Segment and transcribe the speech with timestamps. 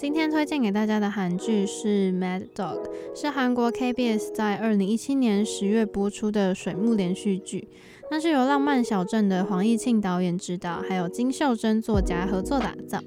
[0.00, 2.84] 今天推荐给大家的韩剧是《Mad Dog》，
[3.14, 7.68] 是韩国 KBS 在二零一七年十月播出的水木连续剧。
[8.10, 12.98] 那是由《浪漫小镇》的黄义庆导演执导，还有金秀珍作家合作打造。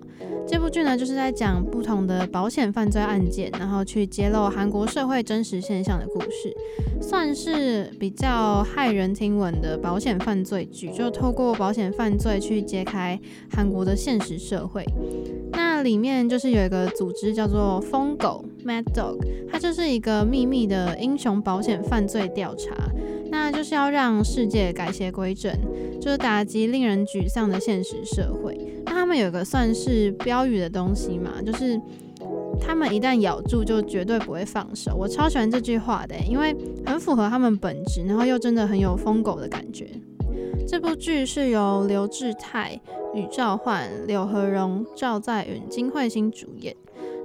[0.48, 6.56] 这部剧呢，就是在讲不同的保险犯罪案件，然后去揭露韩国社会真实现象的故事，
[7.02, 14.86] 算是比较骇人听闻的保险犯罪剧，就透过保险犯罪去揭开韩国的现实社会。
[15.84, 19.20] 里面就是有一个组织叫做疯狗 Mad Dog，
[19.52, 22.74] 它就是一个秘密的英雄保险犯罪调查，
[23.30, 25.54] 那就是要让世界改邪归正，
[26.02, 28.58] 就是打击令人沮丧的现实社会。
[28.86, 31.80] 那他们有一个算是标语的东西嘛，就是
[32.60, 34.96] 他们一旦咬住就绝对不会放手。
[34.96, 39.88] 我超喜欢这句话的，因为很符合他们本质，然后又真的很有疯狗的感觉。
[40.68, 42.80] 这部剧是由刘智泰、
[43.14, 46.76] 禹棹焕、柳和荣、赵在允、金惠欣主演。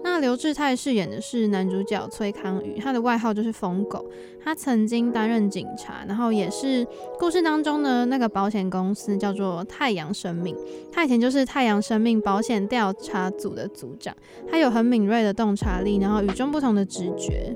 [0.03, 4.05] 那刘智泰饰演的是男主角崔康宇，他的外号就是疯狗。
[4.43, 6.87] 他曾经担任警察，然后也是
[7.19, 10.57] 故事当中的那个保险公司叫做太阳生命。
[10.93, 14.15] 他以前就是太阳生命保险调查组的组长，
[14.51, 17.55] 他有很敏锐的洞察力，然后与众不同的直觉。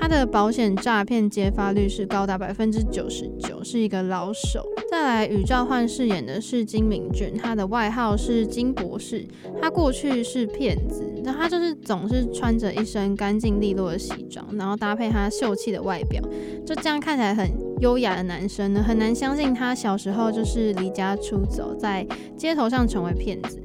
[0.00, 4.66] 他的保险诈骗揭发率是高达百分之九十九，是一个老手。
[4.90, 9.26] 再来，宇兆焕饰演的是金明俊，他的外号是金博士。
[9.60, 16.22] 他过去是骗子，那他就是总是穿着一身干净利落的西装，然后搭配他秀气的外表，
[16.64, 17.46] 就这样看起来很
[17.80, 22.06] 优雅的男生呢，很难相信他小时候就是离家出走，在
[22.38, 23.62] 街头上成为骗子。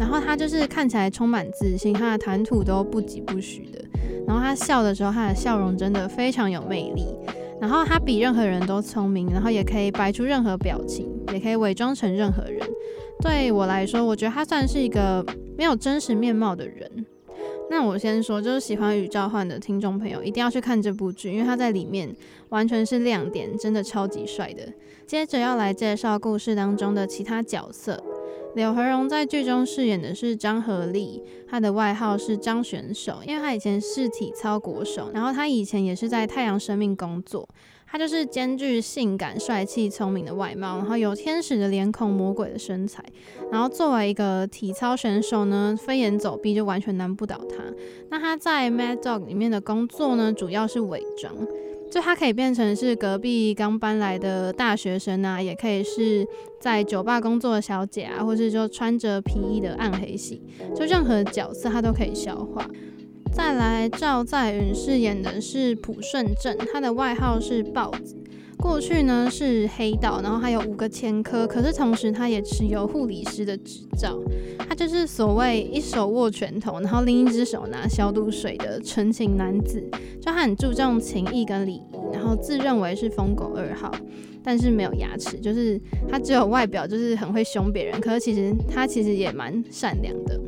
[0.00, 3.83] 然后他就是看起来充满自信，他的谈吐都不疾不徐的。
[4.26, 7.06] 然后他笑的时候，他的笑容真的非常有魅力。
[7.60, 12.60] 然后他比任何人都聪明，然后也可以摆出任何表情，也可以伪装成任何人。
[13.20, 15.24] 对我来说，我觉得他算是一个
[15.56, 17.06] 没有真实面貌的人。
[17.70, 22.14] 那我先说，就是喜欢禹棹焕的听众朋友一定要去看这部剧，因为他在里面
[22.50, 24.62] 完全是亮点，真的超级帅的。
[25.06, 28.02] 接着要来介绍故事当中的其他角色。
[28.54, 37.48] 柳和荣在剧中饰演的是张和力，他的外号是张选手，因为他以前是体操国手，然后他以前也是在太阳生命工作，
[37.86, 43.04] 他就是兼具性感、帅气、聪明的外貌，然后有天使的脸孔、魔鬼的身材，
[43.50, 47.56] 然后作为一个体操选手呢，飞檐走壁就完全难不倒他。
[48.10, 51.34] 那他在 Mad Dog 里面的工作呢，主要是伪装。
[51.94, 56.26] 就他可以变成是隔壁刚搬来的大学生啊，也可以是
[56.60, 60.42] 在酒吧工作的小姐啊，或是就穿着皮衣的暗黑系，
[60.74, 62.68] 就任何角色他都可以消化。
[63.32, 68.16] 再来，赵在允饰演的是朴顺正，他的外号是豹子。
[68.58, 74.18] 过去呢是黑道，然后还有五个前科，可是同时他也持有护理师的执照。
[74.68, 79.82] 他就是所谓一手握拳头，然后另一只手拿消毒水的纯情男子。
[80.20, 81.82] 就他很注重情义跟礼仪，
[82.12, 83.92] 然后自认为是疯狗二号，
[84.42, 85.78] 但是没有牙齿，就是
[86.08, 88.00] 他只有外表，就是很会凶别人。
[88.00, 90.40] 可是其实他其实也蛮善良的。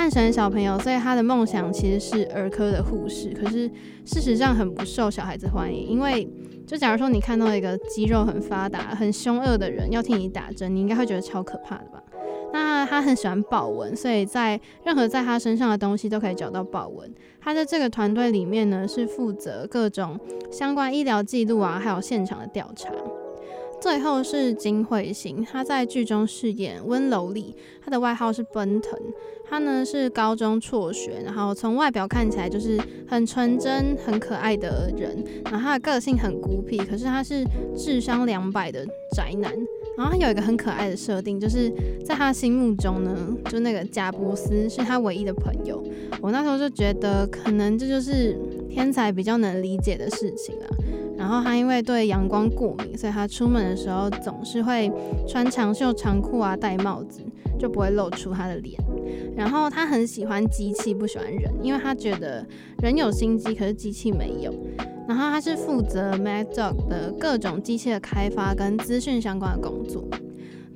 [0.00, 3.70] 汉神小朋友，所以他的梦想其实是儿科的护士，可是
[4.06, 6.26] 事实上很不受小孩子欢迎，因为。
[6.66, 12.00] 就假如说你看到一个肌肉很发达、很凶恶的人要替你打针，你应该会觉得超可怕的吧？
[12.52, 17.12] 那他很喜欢豹纹，所以在任何在他身上的东西都可以找到豹纹。
[17.40, 20.16] 他在这个团队里面呢，是负责各种
[20.48, 22.88] 相关医疗记录啊，还有现场的调查。
[23.80, 28.98] 最后是金惠欣，他在剧中饰演温柔丽，他的外号是奔腾。
[29.48, 35.24] 他呢是高中辍学，然后从外表看起来就是很纯真、很可爱的人。
[35.46, 37.42] 然后他的个性很孤僻，可是他是
[37.76, 38.86] 智商两百的
[39.16, 39.52] 宅男。
[39.96, 41.68] 然后他有一个很可爱的设定，就是
[42.06, 43.12] 在他心目中呢，
[43.50, 45.82] 就那个贾伯斯是他唯一的朋友。
[46.20, 50.66] 我那时候就觉得，可能这就是天才比较能理解的事情啊。
[51.20, 54.90] 然后他因为对阳光过敏，所以他出门的时候总是会
[55.28, 57.20] 穿长袖长裤啊，戴帽子，
[57.58, 58.80] 就不会露出他的脸。
[59.36, 62.44] 然后他很喜欢机器，不喜欢人，因为他觉得
[62.82, 64.50] 人有心机，可是机器没有。
[65.06, 70.02] 然后他是负责 Mad Dog 的各种机器的开发跟资讯相关的工作。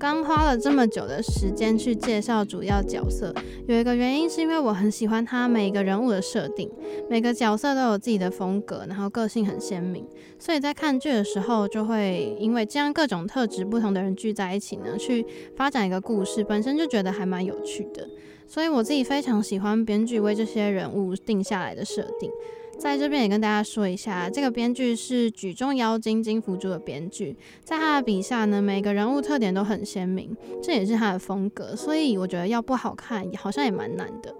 [0.04, 3.34] 刚花了这么久的时间去介绍主要角色，
[3.66, 6.70] 有一个原因是因为我很喜欢他每个人物的设定，
[7.08, 10.06] 每个角色都有自己的风格，然后个性很鲜明，
[10.38, 15.24] 所以在看剧的时候就会因为这样各种特质不同的人聚在一起呢，去
[15.56, 18.06] 发展一个故事，本身就觉得还蛮有趣的，
[18.46, 22.30] 所以我自己非常喜欢编剧为这些人物定下来的设定。
[22.78, 34.34] 在这边也跟大家说一下，这个编剧是举重妖精金福珠的编剧，在他的笔下呢，每个人物特点都很鲜明，这也是他的风格，所以我觉得要不好看，好像也蛮难的。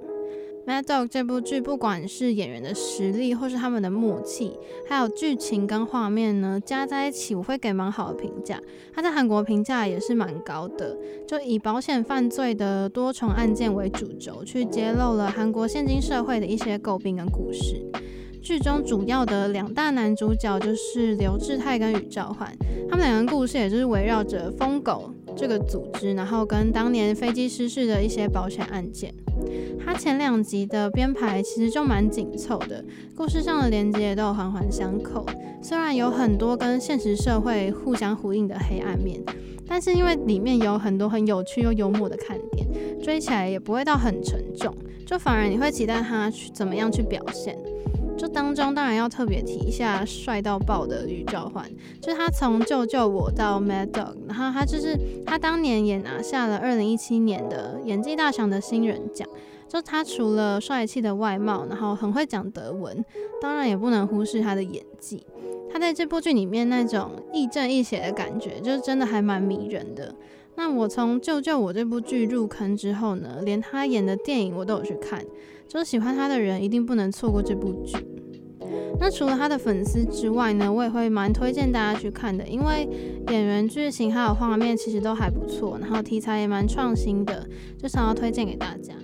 [0.67, 4.59] Mad Dog 这部剧不管是演员的实力，或是他们的默契，
[4.89, 8.59] 还有剧情跟画面呢，加在一起，我会给蛮好的评价。
[8.95, 10.97] 它在韩国评价也是蛮高的，
[11.29, 17.85] 就以保险犯罪的多重案件为主轴，去揭露了韩国现今社会的一些诟病跟故事。
[18.45, 22.55] 剧中主要的两大男主角就是刘志泰跟宇兆焕，
[22.91, 29.15] 他们两个故事也就是围绕着疯狗这个组织，然后跟当年飞机失事的一些保险案件。
[29.83, 32.85] 他前两集的编排其实就蛮紧凑的，
[33.17, 35.25] 故事上的连接也都有环环相扣。
[35.63, 39.19] 虽然有很多跟现实社会互相呼应的黑暗面，
[39.67, 42.67] 但是因为里面有很多很有趣又幽默的看点，
[43.03, 44.77] 追起来也不会到很沉重，
[45.07, 47.57] 就反而你会期待他去怎么样去表现。
[48.17, 51.71] 就当中当然要特别提一下帅到爆的禹棹焕，
[52.01, 59.29] 就是他从救救我到 Mad Dog，然后他就是他当年也拿下了二零一七年的演技大赏的新人奖。
[59.67, 63.05] 就他除了帅气的外貌，然后很会讲德文，
[63.43, 65.27] 当然也不能忽视他的演技。
[65.73, 70.15] 他在这部剧里面那种亦正亦邪的感觉，就是真的还蛮迷人的。
[70.55, 75.25] 那我从救救我这部剧入坑之后呢，连他演的电影我都有去看。
[75.69, 77.97] 就是喜欢他的人一定不能错过这部剧。
[78.99, 82.89] 那除了他的粉丝之外呢，我也会蛮推荐大家去看的，因为
[83.29, 87.47] 演员、剧情还有画面其实都还不错，然后题材也蛮创新的，
[87.77, 88.95] 就想要推荐给大家。